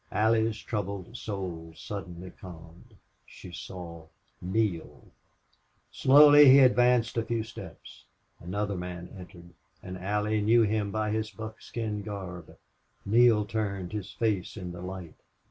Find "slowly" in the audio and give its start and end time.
5.91-6.49